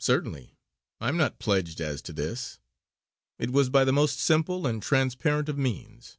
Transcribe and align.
"Certainly! 0.00 0.56
I 1.00 1.08
am 1.08 1.16
not 1.16 1.38
pledged 1.38 1.80
as 1.80 2.02
to 2.02 2.12
this. 2.12 2.58
It 3.38 3.50
was 3.52 3.70
by 3.70 3.84
the 3.84 3.92
most 3.92 4.18
simple 4.18 4.66
and 4.66 4.82
transparent 4.82 5.48
of 5.48 5.56
means. 5.56 6.18